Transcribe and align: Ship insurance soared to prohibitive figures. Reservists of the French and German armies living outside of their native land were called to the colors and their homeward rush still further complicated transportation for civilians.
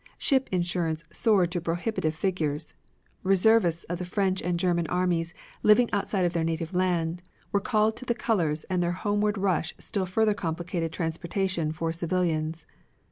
Ship 0.17 0.49
insurance 0.51 1.03
soared 1.11 1.51
to 1.51 1.61
prohibitive 1.61 2.15
figures. 2.15 2.75
Reservists 3.21 3.83
of 3.83 3.99
the 3.99 4.03
French 4.03 4.41
and 4.41 4.59
German 4.59 4.87
armies 4.87 5.35
living 5.61 5.91
outside 5.93 6.25
of 6.25 6.33
their 6.33 6.43
native 6.43 6.73
land 6.73 7.21
were 7.51 7.59
called 7.61 7.95
to 7.97 8.05
the 8.05 8.15
colors 8.15 8.63
and 8.63 8.81
their 8.81 8.93
homeward 8.93 9.37
rush 9.37 9.75
still 9.77 10.07
further 10.07 10.33
complicated 10.33 10.91
transportation 10.91 11.71
for 11.71 11.91
civilians. 11.91 12.65